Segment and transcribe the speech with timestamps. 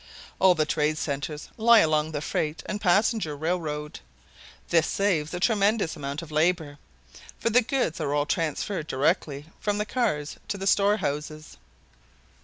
[0.39, 3.99] All the trade centers lie along the freight and passenger railroad.
[4.69, 6.79] This saves a tremendous amount of labor,
[7.37, 11.57] for the goods are all transferred directly from the cars to the store houses.